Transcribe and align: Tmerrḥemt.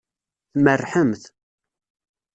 Tmerrḥemt. 0.51 1.23